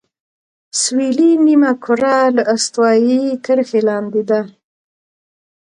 سویلي 0.81 1.31
نیمهکره 1.45 2.15
له 2.35 2.43
استوایي 2.53 3.21
کرښې 3.45 3.81
لاندې 3.89 4.21
ده. 4.29 4.41